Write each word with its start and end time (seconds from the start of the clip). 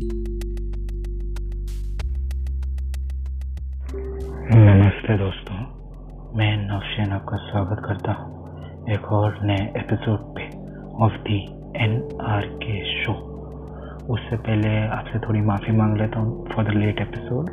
नमस्ते 0.00 0.28
दोस्तों, 5.18 5.56
मैं 6.38 6.68
नवशेन 6.68 7.12
आपका 7.12 7.36
स्वागत 7.36 7.82
करता 7.84 8.12
हूँ 8.12 8.48
एक 8.90 9.04
और 9.04 9.38
नए 9.42 9.72
एपिसोड 9.76 10.18
पे 10.18 10.48
of 11.04 11.12
the 11.12 11.42
N 11.76 12.18
R 12.22 12.46
K 12.46 13.04
show 13.04 13.12
उससे 14.10 14.36
पहले 14.36 14.86
आपसे 14.86 15.18
थोड़ी 15.18 15.40
माफ़ी 15.40 15.72
मांग 15.72 15.96
लेता 15.96 16.20
हूँ 16.20 16.46
फॉर 16.48 16.64
द 16.64 16.68
लेट 16.68 17.00
एपिसोड 17.00 17.50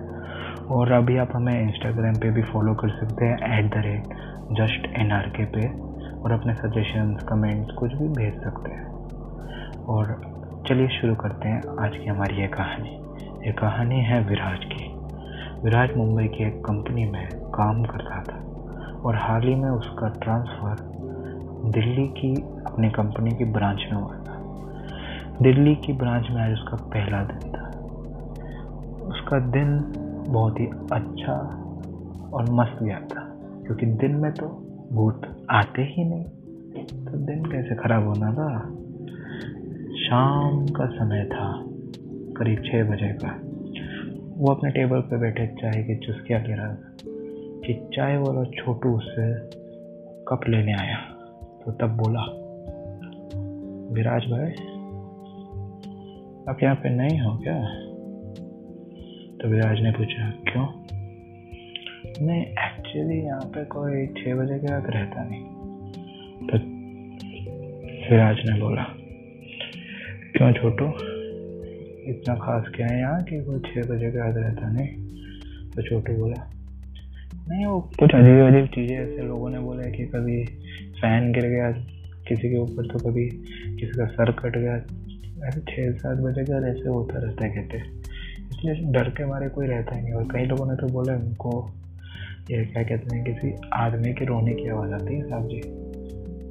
और 0.68 0.91
अभी 0.91 1.18
आप 1.18 1.30
हमें 1.36 1.62
इंस्टाग्राम 1.62 2.14
पे 2.14 2.32
भी 2.32 2.41
फॉलो 2.41 2.73
कर 2.73 2.89
सकते 2.89 3.25
हैं 3.25 3.38
at 3.38 3.73
the 3.73 3.77
rate 3.77 4.04
just 4.52 5.00
N 5.00 5.12
R 5.12 5.30
K 5.30 5.46
पे। 5.46 5.68
और 6.21 6.32
अपने 6.32 6.54
सजेशंस 6.54 7.23
कमेंट्स 7.23 7.71
कुछ 7.71 7.93
भी 7.93 8.07
भेज 8.07 8.43
सकते 8.43 8.71
हैं। 8.71 8.86
और 9.84 10.34
चलिए 10.68 10.87
शुरू 10.87 11.15
करते 11.15 11.50
हैं 11.50 11.61
आज 11.79 11.97
की 11.97 12.05
हमारी 12.05 12.36
ये 12.42 12.47
कहानी। 12.47 12.89
ये 13.47 13.51
कहानी 13.51 13.96
है 13.96 14.19
विराज 14.24 14.60
की। 14.64 14.86
विराज 15.64 15.89
मुंबई 15.97 16.28
की 16.28 16.43
एक 16.43 16.65
कंपनी 16.65 17.05
में 17.05 17.28
काम 17.32 17.83
करता 17.83 18.21
था 18.24 18.38
और 19.00 19.15
हाल 19.15 19.43
ही 19.43 19.55
में 19.55 19.69
उसका 19.69 20.10
ट्रांसफ़र 20.10 20.75
दिल्ली 21.71 22.07
की 22.07 22.33
अपनी 22.65 22.89
कंपनी 22.89 23.32
की 23.32 23.46
ब्रांच 23.46 23.86
में 23.91 24.01
हुआ 24.01 24.15
था। 24.15 24.38
दिल्ली 25.41 25.75
की 25.75 25.93
ब्रांच 25.93 26.29
में 26.29 26.41
आज 26.41 26.54
उसका 26.54 26.77
पहला 26.77 27.24
दिन 27.24 27.52
था। 27.52 27.68
उसका 29.07 29.39
दिन 29.39 29.93
बहुत 30.29 30.60
ही 30.60 30.66
अच्छा 30.91 31.36
और 32.33 32.50
मस्त 32.50 32.83
गया 32.83 33.00
था, 33.00 33.27
क्योंकि 33.66 33.86
दिन 33.86 34.16
में 34.16 34.31
तो 34.31 34.47
भूत 34.94 35.45
आते 35.50 35.81
ही 35.81 36.03
नहीं। 36.03 36.25
तो 37.05 37.17
दिन 37.17 37.45
कैसे 37.45 37.75
खराब 37.75 38.08
होना 38.08 38.33
था? 38.33 38.75
शाम 40.05 40.67
का 40.67 40.86
समय 40.86 41.25
था, 41.25 41.66
करीब 42.38 42.63
छः 42.66 42.83
बजे 42.83 43.07
का। 43.07 43.41
वो 44.38 44.53
अपने 44.53 44.71
टेबल 44.71 44.99
पे 44.99 45.17
बैठे 45.17 45.47
चाय 45.47 45.83
की 45.83 45.95
चुस्कियाँ 45.95 46.41
था 46.43 46.77
कि 47.66 47.89
चाय 47.95 48.17
वाला 48.17 48.43
छोटू 48.43 48.89
उससे 48.97 49.33
कप 50.27 50.41
लेने 50.49 50.73
आया। 50.73 50.97
तो 51.65 51.71
तब 51.71 51.97
बोला, 51.97 52.21
विराज 53.93 54.23
भाई, 54.25 54.52
आप 56.49 56.58
यहाँ 56.63 56.75
पे 56.75 56.89
नहीं 56.89 57.19
हो 57.19 57.37
क्या? 57.37 57.65
तो 59.41 59.47
विराज 59.47 59.81
ने 59.81 59.91
पूछा, 59.91 60.30
क्यों? 60.30 60.67
नहीं 62.27 62.41
एक्चुअली 62.41 63.19
यहाँ 63.19 63.41
पे 63.41 63.65
कोई 63.65 64.08
छः 64.08 64.35
बजे 64.35 64.59
के 64.59 64.67
बाद 64.67 64.83
रहता 64.87 65.23
नहीं। 65.23 65.43
तो 66.47 66.58
विराज 68.09 68.37
ने 68.49 68.59
बोला 68.59 68.85
क्यों 70.38 70.52
छोटू? 70.53 70.86
इतना 72.11 72.33
खास 72.36 72.66
क्या 72.75 72.88
है 72.88 73.00
यहाँ 73.00 73.22
कि 73.23 73.39
कोई 73.41 73.59
छः 73.59 73.81
बजे 73.81 74.09
के 74.11 74.17
बाद 74.19 74.38
रहता 74.38 74.69
नहीं? 74.69 74.88
तो 75.72 75.81
छोटू 75.81 76.14
बोला, 76.14 76.42
नहीं, 77.50 77.66
वो 77.66 77.80
कुछ 78.00 78.16
अजीब 78.16 78.39
अजीब 78.47 78.66
चीज़ें 78.66 78.95
ऐसे 78.97 79.27
लोगों 79.27 79.50
ने 79.50 79.59
बोला 79.59 79.89
कि 79.92 80.05
कभी 80.05 80.44
फ़ैन 81.00 81.31
गिर 81.31 81.45
गया, 81.45 81.72
किसी 82.27 82.50
के 82.50 82.58
ऊपर 82.58 82.88
तो 82.88 83.00
कभी 83.00 83.25
किसी 83.30 83.92
का 83.92 84.05
सर 84.08 84.31
कट 84.31 84.58
गया। 84.58 84.75
ऐसे 85.47 85.61
छः 85.61 85.92
सात 85.94 86.17
बजे 86.17 86.44
के 86.44 86.53
बाद 86.53 86.64
ऐसे 86.64 86.89
होता 86.89 87.20
रहता 87.20 87.45
है 87.45 87.52
कहते। 87.52 87.77
इसलिए 87.77 88.92
डर 88.94 89.09
के 89.09 89.25
मारे 89.25 89.49
कोई 89.49 89.67
रहता 89.67 89.95
ही 89.95 90.02
नहीं 90.02 90.14
और 90.14 90.27
कई 90.33 90.45
लोगों 90.45 90.66
ने 90.66 90.75
तो 90.75 90.88
बोला 90.88 91.14
उनको 91.14 91.53
ये 92.52 92.64
क्या 92.66 92.83
कहते 92.83 93.16
हैं, 93.16 93.23
किसी 93.25 93.53
आदमी 93.73 94.14
के 94.14 94.25
रोने 94.25 94.53
की 94.53 94.67
आवाज़ 94.70 94.94
आती 94.94 95.16
है 95.16 95.30
साहब 95.30 95.47
जी। 95.47 95.61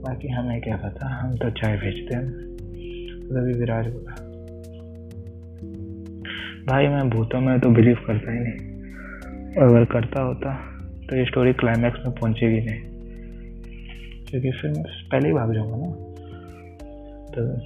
बाकी 0.02 0.28
हमें 0.28 0.60
क्या 0.60 0.76
पता, 0.76 1.14
हम 1.14 1.36
तो 1.36 1.50
चाय 1.50 1.76
भेजते 1.76 2.14
हैं। 2.14 2.53
तभी 3.34 3.52
विराज 3.52 3.86
बोला 3.86 4.14
भाई, 6.68 6.86
मैं 6.86 7.10
भूतों 7.10 7.40
में 7.40 7.60
तो 7.60 7.70
बिलीव 7.70 7.96
करता 8.06 8.32
ही 8.32 8.38
नहीं। 8.40 8.74
और 9.56 9.68
अगर 9.68 9.84
करता 9.84 10.22
होता 10.22 10.74
तो 11.10 11.16
ये 11.16 11.24
स्टोरी 11.24 11.52
क्लाइमैक्स 11.52 11.98
में 12.06 12.14
पहुंचेगी 12.14 12.60
नहीं। 12.60 12.80
क्योंकि 14.26 14.50
फिर 14.50 14.70
मैं 14.70 14.82
पहले 14.82 15.28
ही 15.28 15.34
भाग 15.34 15.54
जाऊँगा 15.54 15.76
ना। 15.76 15.90
तो 17.28 17.56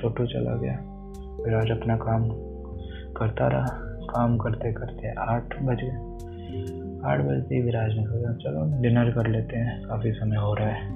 छोटू 0.00 0.26
चला 0.26 0.56
गया। 0.56 0.78
विराज 1.46 1.70
अपना 1.70 1.96
काम 1.96 2.28
करता 3.16 3.48
रहा। 3.48 3.66
काम 4.10 4.38
करते 4.38 4.72
करते 4.72 5.08
आठ 5.08 5.62
बज 5.62 5.78
गए। 5.82 6.16
आठ 7.10 7.20
बजते 7.20 7.54
ही 7.54 7.62
विराज 7.62 7.96
ने 7.96 8.04
सोचा 8.04 8.32
चलो 8.32 8.82
डिनर 8.82 9.10
कर 9.10 9.26
लेते 9.26 9.56
हैं। 9.56 9.82
काफ़ी 9.82 10.12
समय 10.12 10.36
हो 10.36 10.54
रहा 10.54 10.68
है। 10.68 10.90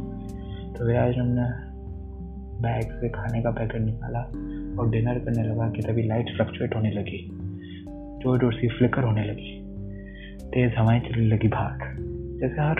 तो 0.75 0.87
विराज 0.87 1.15
ने 1.19 1.70
बैग 2.61 3.01
से 3.01 3.09
खाने 3.09 3.43
का 3.43 3.51
पैकेट 3.51 3.83
निकाला 3.83 4.21
और 4.79 4.91
डिनर 4.91 5.19
करने 5.19 5.43
लगा 5.43 5.71
कि 5.71 5.83
तभी 5.83 6.03
लाइट 6.03 6.37
फ्लक्चुएट 6.37 6.75
होने 6.75 6.91
लगी। 6.91 7.31
ज़ोर 8.23 8.39
ज़ोर 8.39 8.53
सी 8.53 8.69
फ्लिकर 8.69 9.03
होने 9.03 9.25
लगी। 9.25 9.61
तेज़ 10.49 10.73
हवाएँ 10.79 11.01
चलने 11.01 11.27
लगी 11.27 11.49
बाहर। 11.49 11.79
जैसे 12.41 12.61
हर 12.61 12.79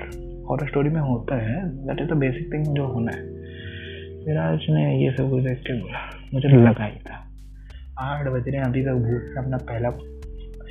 हॉरर 0.51 0.67
स्टोरी 0.67 0.89
में 0.89 1.01
होता 1.01 1.37
है 1.37 1.69
that 1.87 2.01
is 2.01 2.09
the 2.09 2.13
basic 2.13 2.53
thing 2.53 2.67
जो 2.67 2.87
होना 2.87 3.13
है। 3.13 3.23
विराज 4.27 4.67
ने 4.71 5.05
ये 5.05 5.11
सब 5.11 5.31
कुछ 5.31 5.45
देख 5.45 5.59
के 5.59 5.81
बोला, 5.81 5.99
मुझे 6.35 6.49
लगा 6.49 6.85
ही 6.85 6.99
था। 6.99 7.27
आठ 7.99 8.27
बज 8.27 8.49
रहे 8.49 8.57
हैं, 8.57 8.65
अभी 8.65 8.83
तक 8.83 8.93
भूत 8.93 9.35
ने 9.35 9.39
अपना 9.39 9.57
पहला 9.57 9.91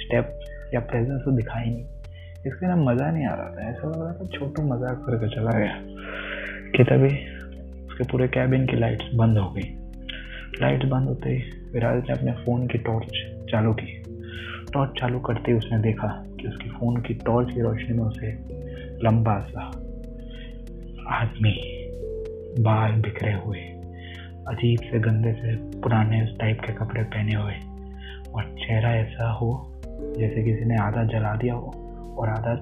स्टेप 0.02 0.40
या 0.74 0.80
प्रेजेंस 0.80 1.22
तो 1.26 1.32
दिखाई 1.32 1.66
नहीं। 1.66 1.86
इसके 2.48 2.68
ना 2.68 2.76
मज़ा 2.76 3.12
नहीं 3.12 3.26
आ 3.26 3.36
रहा 3.36 3.50
था। 3.50 3.70
ऐसा 3.70 3.88
लग 3.88 4.02
रहा 4.02 4.14
था 4.14 4.26
छोटू 4.26 4.62
मज़ाक 4.62 4.98
करके 4.98 5.36
चला 5.36 5.60
गया। 5.60 5.76
कि 6.76 6.84
तभी 6.84 7.39
उसके 8.00 8.12
पूरे 8.12 8.28
कैबिन 8.28 8.66
की 8.66 8.76
लाइट्स 8.76 9.14
बंद 9.16 9.38
हो 9.38 9.50
गई। 9.52 9.62
लाइट्स 10.62 10.86
बंद 10.86 11.08
होते 11.08 11.30
ही 11.30 11.42
विराज 11.74 12.04
ने 12.04 12.14
अपने 12.14 12.32
फ़ोन 12.32 12.68
की 12.68 12.78
टॉर्च 12.78 13.10
चालू 13.52 13.74
की। 13.74 14.04
टॉर्च 14.74 15.00
चालू 15.00 15.20
करते 15.20 15.52
ही 15.52 15.58
उसने 15.58 15.80
देखा 15.80 16.08
कि 16.40 16.48
उसकी 16.48 16.70
फ़ोन 16.70 17.02
की 17.02 17.14
टॉर्च 17.14 17.52
की 17.54 17.62
रोशनी 17.62 17.98
में 17.98 18.04
उसे 18.04 18.32
लंबा 19.04 19.40
सा 19.40 19.66
आदमी, 21.10 21.54
बाल 22.60 22.92
बिखरे 23.02 23.34
हुए, 23.34 23.60
अजीब 24.48 24.80
से 24.82 25.00
गंदे 25.00 25.34
से 25.34 25.56
पुराने 25.80 26.22
टाइप 26.40 26.62
के 26.62 26.74
कपड़े 26.74 27.04
पहने 27.04 27.36
हुए, 27.36 27.56
और 28.34 28.44
चेहरा 28.60 28.94
ऐसा 28.96 29.32
हो 29.32 29.52
जैसे 30.20 30.44
किसी 30.44 30.66
ने 30.66 30.78
आधा 30.78 31.04
जला 31.04 31.36
दिया 31.36 31.54
हो 31.54 31.68
और 32.20 32.30
आधा 32.30 32.56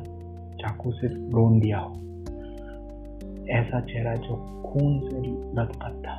चाकू 0.57 0.91
से 0.91 1.07
रोन 1.07 1.59
दिया 1.59 1.77
हो। 1.77 2.06
ऐसा 3.51 3.79
चेहरा 3.79 4.13
जो 4.13 4.35
खून 4.67 4.99
से 4.99 5.17
लथपथ 5.61 6.01
था, 6.05 6.15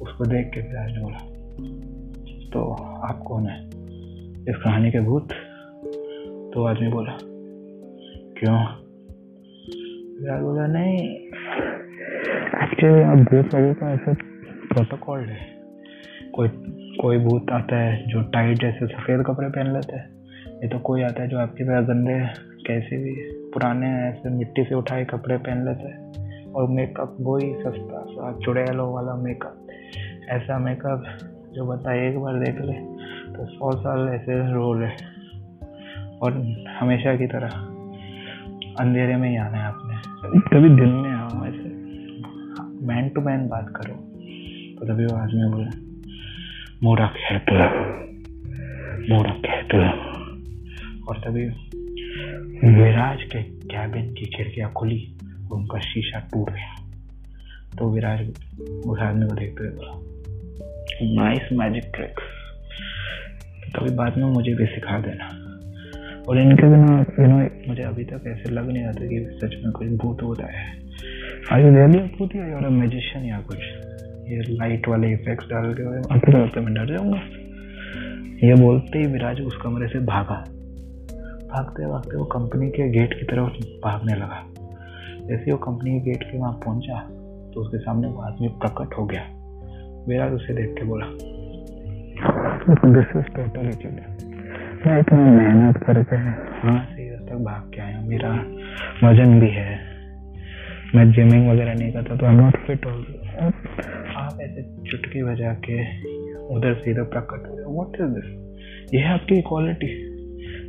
उसको 0.00 0.24
देख 0.24 0.50
के 0.54 0.60
विराज 0.60 0.92
ने 0.92 1.00
बोला 1.00 1.18
तो 2.50 2.72
आप 3.02 3.22
कौन 3.26 3.46
है? 3.46 3.66
इस 4.48 4.56
कहानी 4.64 4.90
के 4.90 5.00
भूत? 5.00 5.28
तो 6.54 6.64
आदमी 6.64 6.88
बोला, 6.88 7.18
क्यों? 8.38 8.58
विराज 10.20 10.42
बोला, 10.42 10.66
नहीं 10.66 11.08
एक्चुअली 12.64 13.22
भूत 13.22 13.54
लोगों 13.54 13.74
का 13.74 13.92
ऐसे 13.92 14.12
प्रोटोकॉल 14.68 15.20
है। 15.20 15.38
कोई 16.34 16.48
कोई 17.00 17.18
भूत 17.18 17.50
आता 17.50 17.76
है 17.76 18.08
जो 18.08 18.22
टाइट 18.22 18.58
जैसे 18.58 18.86
सफ़ेद 18.86 19.22
कपड़े 19.26 19.48
पहन 19.48 19.72
लेते 19.72 19.96
हैं। 19.96 20.10
ये 20.62 20.68
तो 20.68 20.78
कोई 20.78 21.02
आता 21.02 21.22
है 21.22 21.28
जो 21.28 21.38
आपके 21.38 21.64
पास 21.64 21.84
गंदे 21.84 22.20
कैसे 22.66 22.96
भी, 22.96 23.14
पुराने 23.50 23.90
ऐसे 24.08 24.30
मिट्टी 24.30 24.64
से 24.64 24.74
उठाए 24.74 25.04
कपड़े 25.04 25.36
पहन 25.36 25.64
लेते 25.64 25.88
हैं। 25.88 26.09
और 26.54 26.68
मेकअप 26.68 27.16
वही 27.20 27.54
सस्ता 27.54 28.04
सा 28.08 28.38
चुड़ैलों 28.44 28.94
वाला 28.94 29.14
मेकअप 29.14 29.66
ऐसा 30.28 30.58
मेकअप 30.58 31.18
जो 31.52 31.66
बता 31.66 32.08
एक 32.08 32.18
बार 32.18 32.34
देख 32.38 32.60
ले 32.60 32.72
तो 33.32 33.46
सौ 33.46 33.72
साल 33.72 34.08
ऐसे 34.08 34.52
रोल 34.52 34.82
है। 34.82 35.20
और 36.22 36.32
हमेशा 36.80 37.16
की 37.16 37.26
तरह, 37.26 37.48
अंधेरे 38.80 39.16
में 39.16 39.30
ही 39.30 39.36
आना 39.36 39.56
है 39.56 39.64
आपने। 39.64 39.96
कभी 40.38 40.68
दिन 40.68 40.88
में 40.88 41.10
आओ, 41.10 41.28
ऐसे। 41.28 41.80
मैन 42.86 43.08
टू 43.14 43.20
मैन 43.20 43.48
बात 43.48 43.72
करो। 43.76 43.94
तो 44.78 44.86
तभी 44.86 45.04
वो 45.04 45.16
आदमी 45.16 45.50
बोला, 45.50 45.70
मोरा 46.82 47.06
कहते 47.06 47.52
मोरा 49.12 49.30
कहते 49.30 49.88
और 51.00 51.16
तभी 51.16 51.44
विराज 52.74 53.22
के 53.22 53.42
कैबिन 53.42 54.14
की 54.14 54.26
खिड़कियाँ 54.36 54.72
खुली। 54.72 55.16
और 55.50 55.58
उनका 55.58 55.78
शीशा 55.78 56.18
टूट 56.18 56.50
गया। 56.50 56.74
तो 57.78 57.90
विराज 57.90 58.20
उस 58.86 58.98
आदमी 58.98 59.26
को 59.26 59.34
देखते 59.34 59.64
हुए 59.64 59.72
बोला 59.72 61.24
नाइस 61.24 61.52
मैजिक 61.52 61.84
ट्रिक्स 61.94 62.22
कभी 63.76 63.94
बाद 63.94 64.18
में 64.18 64.24
मुझे 64.24 64.54
भी 64.54 64.66
सिखा 64.66 64.98
देना। 64.98 65.28
और 66.28 66.38
इनके 66.38 66.62
बिना 66.62 67.04
यू 67.20 67.26
नो 67.26 67.68
मुझे 67.68 67.82
अभी 67.82 68.04
तक 68.04 68.24
ऐसे 68.26 68.50
लग 68.50 68.70
नहीं 68.70 68.84
आता 68.84 69.06
कि 69.06 69.38
सच 69.42 69.54
में 69.64 69.72
कोई 69.72 69.88
भूत 69.88 70.22
होता 70.22 70.46
है। 70.46 70.66
आई 71.52 71.62
रियली 71.62 71.98
भूत 71.98 72.36
या 72.36 72.56
और 72.56 72.68
मैजिशियन 72.68 73.24
या 73.24 73.40
कुछ? 73.40 73.58
ये 74.28 74.42
लाइट 74.48 74.88
वाले 74.88 75.12
इफेक्ट्स 75.12 75.46
डाल 75.46 75.74
के 75.74 76.14
आते 76.14 76.32
रहते 76.32 76.60
मैं 76.60 76.74
डर 76.74 76.96
जाऊँगा। 76.96 77.20
ये 78.46 78.54
बोलते 78.54 78.98
ही 78.98 79.06
विराज 79.06 79.40
उस 79.40 79.56
कमरे 79.62 79.88
से 79.88 79.98
भागा। 79.98 80.44
भागते 81.50 81.86
भागते 81.86 82.16
वो 82.16 82.24
कंपनी 82.24 82.68
के 82.68 82.88
गेट 82.90 83.14
की 83.14 83.24
तरफ़ 83.24 83.64
भागने 83.84 84.14
लगा। 84.14 84.44
जैसे 85.30 85.52
वो 85.52 85.58
कंपनी 85.58 85.90
के 85.90 86.10
गेट 86.10 86.22
के 86.22 86.38
वहाँ 86.38 86.52
पहुँचा 86.64 87.00
तो 87.54 87.60
उसके 87.60 87.78
सामने 87.78 88.08
वो 88.08 88.22
आदमी 88.22 88.48
प्रकट 88.48 88.94
हो 88.98 89.04
गया। 89.06 89.22
विराज 90.08 90.32
उसे 90.32 90.54
देख 90.54 90.74
के 90.78 90.84
बोला 90.84 91.06
दिस 92.94 93.16
इज़ 93.16 93.28
टोटली 93.36 93.90
मैं 94.86 94.98
इतनी 95.00 95.30
मेहनत 95.30 95.76
करके 95.86 96.16
हाँ 96.16 96.78
सीधा 96.86 97.16
तक 97.16 97.44
भाग 97.44 97.70
के 97.74 97.80
आया 97.82 98.00
मेरा 98.00 98.32
वज़न 99.04 99.40
भी 99.40 99.50
है। 99.50 99.78
मैं 100.94 101.10
जिमिंग 101.12 101.48
वगैरह 101.50 101.74
नहीं 101.74 101.92
करता 101.92 102.16
तो 102.16 102.26
आई 102.26 102.34
नॉट 102.36 102.56
फिट 102.56 102.86
हो 102.86 102.90
आप 104.20 104.38
ऐसे 104.42 104.62
चुटकी 104.90 105.22
बजा 105.22 105.52
के 105.66 105.80
उधर 106.56 106.74
सीधा 106.74 107.02
प्रकट 107.02 107.48
हो 107.50 107.58
जाओ 107.60 107.72
वॉट 107.72 108.00
इज़ 108.00 108.14
दिस 108.16 108.94
ये 108.94 109.00
है 109.00 109.12
आपकी 109.14 109.38
इक्वालिटी 109.38 110.09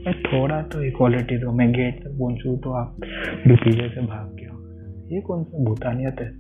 मैं 0.07 0.23
थोड़ा 0.23 0.61
तो 0.61 0.83
इक्वालिटी 0.83 1.37
दो। 1.37 1.51
मैं 1.51 1.71
गेट 1.71 2.03
तक 2.03 2.09
पहुंचू 2.09 2.57
तो 2.57 2.71
आप 2.71 2.95
भी 3.47 3.55
से 3.89 4.01
भाग 4.01 4.47
हो। 4.51 4.61
ये 5.15 5.21
कौन 5.21 5.43
सा 5.43 5.63
भूतानियत 5.63 6.15
है? 6.19 6.31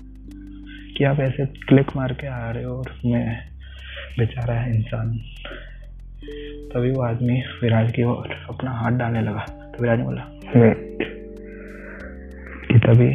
कि 0.97 1.03
आप 1.03 1.19
ऐसे 1.19 1.45
क्लिक 1.45 1.85
मार 1.95 2.13
के 2.13 2.27
आ 2.27 2.51
रहे 2.51 2.63
हो 2.63 2.77
और 2.77 2.91
मैं 3.05 3.39
बेचारा 4.19 4.53
है 4.53 4.75
इंसान। 4.75 5.17
तभी 6.73 6.91
वो 6.91 7.01
आदमी 7.01 7.41
विराज 7.61 7.91
की 7.91 8.03
ओर 8.03 8.45
अपना 8.49 8.71
हाथ 8.71 8.91
डालने 8.91 9.21
लगा। 9.21 9.39
तो 9.39 9.77
विराज 9.81 9.99
ने 9.99 10.05
बोला 10.05 10.25
कि 12.67 12.79
तभी 12.79 13.09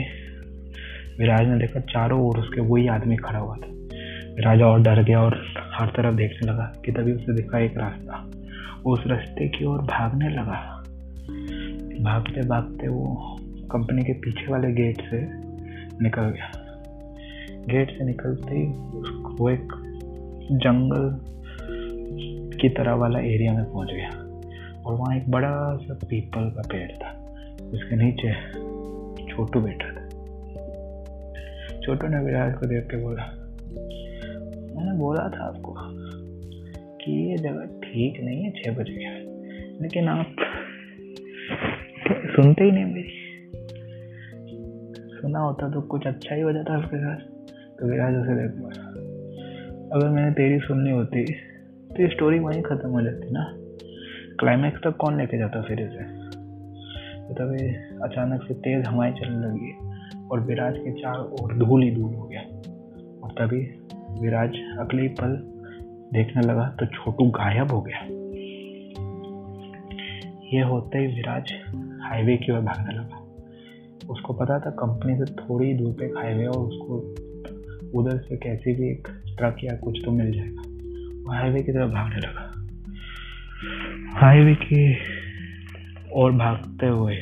विराज 1.19 1.48
ने 1.48 1.58
देखा 1.58 1.81
चारों 1.81 2.20
ओर 2.20 2.38
उसके 2.38 2.60
वही 2.60 2.88
आदमी 2.88 3.16
खड़ा 3.16 3.38
हुआ 3.38 3.56
था। 3.56 3.69
विराज 4.37 4.62
और 4.62 4.82
डर 4.82 5.02
गया 5.02 5.22
और 5.22 5.46
हर 5.75 5.87
तरफ़ 5.87 6.14
देखने 6.14 6.52
लगा 6.52 6.72
कि 6.84 6.93
तभी 6.93 7.12
उसे 7.12 7.34
दिखा 7.34 7.58
एक 7.58 7.78
रास्ता। 7.78 8.31
उस 8.84 9.05
रास्ते 9.06 9.49
की 9.49 9.64
ओर 9.64 9.78
भागने 9.78 10.28
लगा। 10.28 10.61
भागते 12.02 12.46
भागते 12.49 12.88
वो 12.88 13.37
कंपनी 13.73 14.02
के 14.02 14.12
पीछे 14.12 14.50
वाले 14.52 14.73
गेट 14.73 15.00
से 15.00 15.20
निकल 16.02 16.28
गया। 16.31 16.50
गेट 17.69 17.90
से 17.90 18.05
निकलते 18.05 18.55
ही 18.55 18.67
वो 19.38 19.50
एक 19.50 19.73
जंगल 20.52 21.08
की 22.61 22.69
तरह 22.69 22.94
वाला 22.94 23.19
एरिया 23.19 23.52
में 23.52 23.64
पहुँच 23.64 23.88
गया 23.93 24.11
और 24.82 24.94
वहाँ 24.94 25.17
एक 25.17 25.31
बड़ा 25.31 25.76
सा 25.76 25.94
पीपल 25.94 26.50
का 26.50 26.62
पेड़ 26.62 26.90
था 26.93 27.11
उसके 27.72 27.96
नीचे 27.96 28.32
छोटू 29.26 29.61
बैठा 29.61 29.88
था। 29.88 30.05
छोटू 31.81 32.06
ने 32.06 32.19
विराज 32.19 32.55
को 32.55 32.67
देख 32.67 32.84
के 32.84 32.96
बोला, 32.96 33.25
मैंने 34.76 34.99
बोला 34.99 35.29
था 35.29 35.44
आपको 35.44 35.72
कि 37.06 37.12
ये 37.31 37.37
जगह 37.37 37.67
ठीक 37.82 38.20
नहीं 38.20 38.43
है 38.44 38.50
छः 38.50 38.76
बजे 38.76 38.94
गया 38.94 39.11
लेकिन 39.82 40.08
आप 40.08 40.37
सुनते 42.37 42.64
ही 42.64 42.70
नहीं 42.70 42.85
मेरी। 42.85 43.14
सुना 45.12 45.38
होता 45.38 45.69
तो 45.70 45.81
कुछ 45.81 46.06
अच्छा 46.06 46.35
ही 46.35 46.41
हो 46.41 46.53
जाता 46.53 46.75
आपके 46.75 46.97
साथ। 46.97 47.20
तो 47.79 47.87
विराज 47.87 48.14
उसे 48.14 48.35
देख 48.35 48.61
बोला 48.61 48.85
अगर 49.97 50.08
मैंने 50.08 50.31
तेरी 50.31 50.58
सुननी 50.58 50.91
होती 50.91 51.25
तो 51.91 52.03
ये 52.03 52.08
स्टोरी 52.08 52.38
वहीं 52.38 52.62
ख़त्म 52.62 52.91
हो 52.91 53.03
जाती 53.03 53.31
ना। 53.31 53.44
क्लाइमैक्स 54.41 54.81
तक 54.85 54.97
कौन 54.97 55.19
लेके 55.19 55.38
जाता 55.38 55.62
फिर 55.62 55.81
इसे? 55.81 56.05
तो 57.29 57.35
तभी 57.35 57.67
अचानक 58.03 58.43
से 58.49 58.55
तेज़ 58.55 58.87
हवाएँ 58.87 59.12
चलने 59.12 59.47
लगी 59.47 59.73
और 60.29 60.41
विराज 60.41 60.79
के 60.79 60.93
चार 60.93 61.19
ओर 61.43 61.55
धूल 61.58 61.82
ही 61.82 61.91
धूल 61.91 62.14
हो 62.14 62.25
गया। 62.25 62.41
और 63.23 63.31
तभी 63.38 63.61
विराज 64.20 64.56
अगले 64.79 65.08
पल 65.20 65.37
देखने 66.12 66.43
लगा 66.43 66.64
तो 66.81 66.87
छोटू 66.87 67.25
गायब 67.31 67.73
हो 67.73 67.81
गया। 67.81 68.00
ये 70.53 70.62
होते 70.62 70.99
ही 70.99 71.06
विराज 71.06 71.53
हाईवे 72.03 72.37
की 72.37 72.53
ओर 72.53 72.61
भागने 72.61 72.94
लगा। 72.94 73.23
उसको 74.11 74.32
पता 74.32 74.58
था 74.58 74.70
कंपनी 74.70 75.17
से 75.17 75.25
थोड़ी 75.35 75.73
दूर 75.75 75.93
पे 75.93 76.06
हाईवे 76.17 76.47
और 76.47 76.56
उसको 76.56 76.99
उधर 77.99 78.19
से 78.19 78.37
कैसे 78.37 78.73
भी 78.73 78.91
एक 78.91 79.08
ट्रक 79.38 79.56
या 79.64 79.76
कुछ 79.76 79.99
तो 80.05 80.11
मिल 80.11 80.32
जाएगा। 80.32 80.62
वो 81.25 81.32
हाईवे 81.32 81.62
की 81.62 81.73
तरफ़ 81.73 81.93
भागने 81.93 82.17
लगा। 82.17 82.44
हाईवे 84.19 84.55
की 84.55 84.82
और 86.12 86.32
भागते 86.32 86.87
हुए 86.87 87.17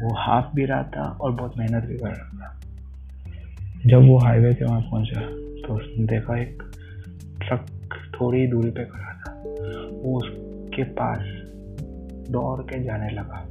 वो 0.00 0.14
हाफ़ 0.16 0.54
भी 0.54 0.64
रहा 0.64 0.82
था 0.82 1.08
और 1.20 1.32
बहुत 1.32 1.58
मेहनत 1.58 1.84
भी 1.84 1.96
कर 1.96 2.08
रहा 2.08 2.28
था। 2.30 2.60
जब 3.86 4.06
वो 4.08 4.18
हाईवे 4.18 4.52
के 4.54 4.64
वहाँ 4.64 4.80
पहुँचा 4.80 5.20
तो 5.66 5.74
उसने 5.74 6.06
देखा 6.06 6.40
एक 6.40 6.62
ट्रक 7.38 7.66
थोड़ी 8.14 8.46
दूरी 8.46 8.70
पे 8.70 8.84
खड़ा 8.84 9.12
था। 9.14 9.32
वो 10.02 10.16
उसके 10.16 10.84
पास 10.98 11.18
दौड़ 12.30 12.60
के 12.60 12.82
जाने 12.84 13.10
लगा, 13.10 13.44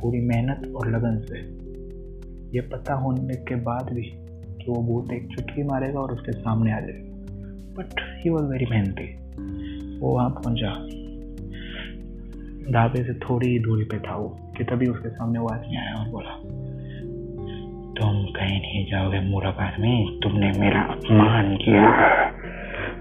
पूरी 0.00 0.20
मेहनत 0.20 0.72
और 0.76 0.90
लगन 0.90 1.20
से। 1.20 1.38
ये 2.56 2.60
पता 2.68 2.94
होने 2.94 3.34
के 3.44 3.54
बाद 3.62 3.92
भी 3.92 4.02
कि 4.02 4.64
वो 4.68 4.82
भूत 4.82 5.12
एक 5.12 5.26
चुटकी 5.28 5.62
मारेगा 5.62 6.00
और 6.00 6.12
उसके 6.12 6.32
सामने 6.32 6.72
आ 6.72 6.80
जाएगा। 6.80 7.14
बट 7.78 8.00
ही 8.18 8.30
वॉज़ 8.30 8.44
वेरी 8.44 8.66
मेहनती 8.70 9.06
वो 9.98 10.14
वहाँ 10.14 10.30
पहुँचा। 10.30 10.72
ढाबे 12.72 13.02
से 13.04 13.14
थोड़ी 13.14 13.48
ही 13.48 13.58
दूरी 13.58 13.84
पे 13.84 13.98
था 13.98 14.16
वो, 14.16 14.28
कि 14.56 14.64
तभी 14.64 14.86
उसके 14.86 15.08
सामने 15.08 15.38
वो 15.38 15.48
आदमी 15.48 15.76
आया 15.76 15.94
और 15.94 16.08
बोला, 16.08 16.34
तुम 17.96 18.24
कहीं 18.32 18.58
नहीं 18.60 18.84
जाओगे 18.86 19.20
मूर्ख 19.20 19.60
आदमी 19.60 20.20
तुमने 20.22 20.50
मेरा 20.58 20.80
अपमान 20.82 21.56
किया। 21.56 21.84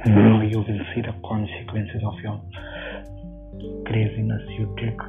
No 0.08 0.42
you 0.44 0.60
will 0.62 0.84
see 0.84 1.02
the 1.02 1.14
consequences 1.30 2.04
of 2.04 2.22
your 2.26 2.64
craziness 3.88 4.48
you 4.54 4.66
did 4.80 5.02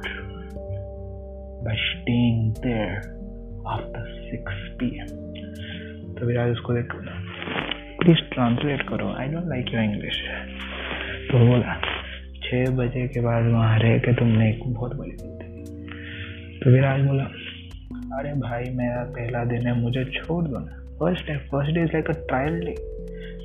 by 1.65 1.73
staying 1.85 2.39
there 2.63 2.97
after 3.73 4.03
6 4.29 4.53
p.m. 4.79 5.09
तो 6.15 6.25
विराज, 6.25 6.51
उसको 6.51 6.73
देख 6.73 6.93
प्लीज़ 7.99 8.21
ट्रांसलेट 8.33 8.81
करो। 8.89 9.07
I 9.19 9.27
don't 9.27 9.47
like 9.47 9.73
your 9.73 9.83
English 9.83 10.21
तो 11.31 11.39
बोला 11.39 11.75
छः 12.43 12.71
बजे 12.77 13.07
के 13.07 13.21
बाद 13.21 13.51
वहाँ 13.53 13.79
रह 13.79 13.97
के 13.97 14.13
तुमने 14.13 14.49
एक 14.49 14.63
बहुत 14.67 14.95
बड़ी 14.95 15.11
गलती 15.11 16.59
तो 16.59 16.71
विराज 16.71 17.05
बोला, 17.05 17.23
अरे 18.19 18.33
भाई, 18.41 18.63
मेरा 18.75 19.03
पहला 19.17 19.43
दिन 19.45 19.67
है, 19.67 19.73
मुझे 19.81 20.03
छोड़ 20.05 20.43
दो 20.45 20.59
ना। 20.59 20.73
फ़र्स्ट 20.99 21.29
है 21.29 21.37
first 21.37 21.73
day 21.75 21.83
is 21.83 21.91
like 21.93 22.09
a 22.09 22.19
trial 22.27 22.59
day 22.59 22.75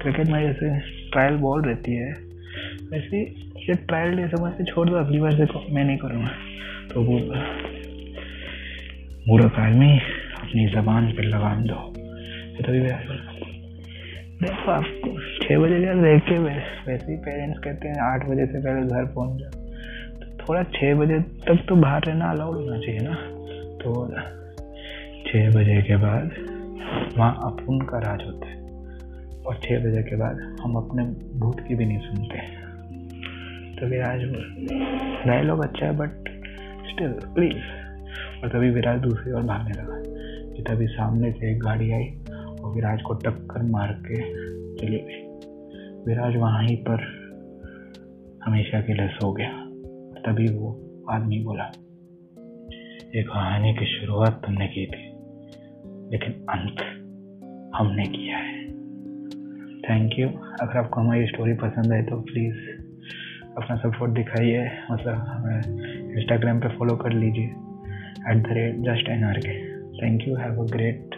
cricket 0.03 0.27
में 0.27 0.41
जैसे 0.43 0.67
ट्रायल 1.13 1.37
बॉल 1.37 1.63
रहती 1.63 1.95
है। 1.95 2.11
वैसे 2.91 3.21
ये 3.61 3.75
ट्रायल 3.89 4.17
डे 4.17 4.29
समझ 4.29 4.53
के 4.53 4.65
छोड़ 4.65 4.89
दो, 4.89 4.97
अगली 4.97 5.21
बार 5.21 5.33
से 5.33 5.45
मैं 5.75 5.85
नहीं 5.85 5.97
करूँगा। 5.97 6.31
तो 6.93 7.05
बोल 7.05 7.23
मूर्ख 9.29 9.59
आदमी 9.59 9.91
अपनी 9.99 10.67
जबान 10.69 11.07
पर 11.13 11.25
लगाम 11.25 11.65
दो। 11.65 11.75
तभी 12.59 12.81
देखो 14.41 14.71
आपको 14.71 15.11
छः 15.43 15.59
बजे 15.59 15.81
का 15.81 15.93
देख 15.95 16.23
के 16.23 16.39
वैसे 16.39 17.11
ही 17.11 17.17
पेरेंट्स 17.19 17.59
कहते 17.65 17.89
हैं, 17.89 18.01
आठ 18.03 18.27
बजे 18.27 18.47
से 18.47 18.61
पहले 18.61 18.87
घर 18.87 19.05
पहुँच 19.15 19.41
जाओ। 19.41 19.51
तो 20.21 20.25
थोड़ा 20.39 20.63
छः 20.73 20.95
बजे 20.95 21.19
तक 21.47 21.65
तो 21.69 21.77
बाहर 21.77 22.03
रहना 22.05 22.31
अलाउड 22.31 22.57
होना 22.57 22.79
चाहिए 22.79 23.01
ना। 23.03 23.15
तो 23.83 24.09
छः 25.27 25.51
बजे 25.51 25.81
के 25.83 25.97
बाद 25.97 26.35
वहाँ 27.19 27.33
अपुन 27.45 27.81
का 27.81 27.99
राज 27.99 28.25
होता 28.27 28.49
है। 28.49 28.62
और 29.47 29.59
छः 29.63 29.85
बजे 29.85 30.03
के 30.03 30.17
बाद 30.17 30.41
हम 30.61 30.77
अपने 30.77 31.05
भूत 31.41 31.61
की 31.61 31.75
भी 31.75 31.87
नहीं 31.87 31.99
सुनते। 32.01 32.41
तो 33.77 33.87
विराज 33.87 34.21
लोग 35.45 35.63
अच्छा 35.65 35.87
है 35.87 35.97
बट 35.97 36.29
स्टिल 36.89 37.13
प्लीज़ 37.35 37.63
और 38.43 38.49
तभी 38.49 38.71
विराज 38.71 39.01
दूसरी 39.01 39.33
ओर 39.33 39.43
भागने 39.43 39.73
लगा, 39.73 39.99
कि 40.55 40.63
तभी 40.63 40.87
सामने 40.89 41.31
से 41.33 41.51
एक 41.51 41.59
गाड़ी 41.61 41.91
आई 41.93 42.07
और 42.33 42.75
विराज 42.75 43.03
को 43.03 43.15
टक्कर 43.17 43.63
मार 43.71 43.93
के 44.07 44.21
चले 44.77 44.99
गए 44.99 45.21
विराज 46.07 46.37
वहाँ 46.37 46.63
ही 46.65 46.77
पर 46.89 47.05
हमेशा 48.45 48.81
के 48.81 48.95
लिए 48.95 49.09
सो 49.11 49.33
गया। 49.33 49.51
तभी 50.25 50.47
वो 50.49 50.71
आदमी 51.11 51.39
बोला, 51.45 51.65
ये 53.15 53.23
कहानी 53.23 53.73
की 53.75 53.87
शुरुआत 53.91 54.41
तुमने 54.45 54.67
की 54.67 54.87
थी, 54.87 55.05
लेकिन 56.13 56.33
अंत 56.51 56.83
हमने 57.77 58.07
किया 58.09 58.37
है। 58.39 58.61
थैंक 59.89 60.19
यू 60.19 60.29
अगर 60.63 60.79
आपको 60.79 61.01
हमारी 61.01 61.27
स्टोरी 61.27 61.55
पसंद 61.55 61.93
आए 61.93 62.03
तो 62.03 62.21
प्लीज़ 62.21 62.59
अपना 63.57 63.77
सपोर्ट 63.77 64.13
दिखाइए। 64.13 64.71
मतलब 64.91 65.15
हमें 65.15 66.15
इंस्टाग्राम 66.17 66.61
पे 66.61 66.69
फॉलो 66.69 66.97
कर 66.97 67.13
लीजिए। 67.13 67.45
At 68.31 68.43
the 68.43 68.53
rate 68.53 68.77
just 68.79 69.09
N 69.09 69.25
R 69.25 69.39
K 69.39 69.59
thank 69.99 70.29
you 70.29 70.37
have 70.37 70.63
a 70.63 70.67
great 70.73 71.17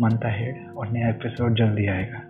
month 0.00 0.24
ahead 0.24 0.66
और 0.76 0.92
नया 0.92 1.08
एपिसोड 1.08 1.56
जल्दी 1.56 1.86
आएगा। 1.86 2.22